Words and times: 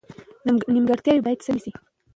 نیمګړتیاوې 0.73 1.21
باید 1.25 1.39
سمې 1.45 1.59
شي. 1.63 1.71